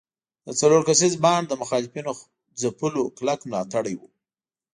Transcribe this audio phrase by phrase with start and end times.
[0.45, 2.11] د څلور کسیز بانډ د مخالفینو
[2.61, 4.07] ځپلو کلک ملاتړي وو.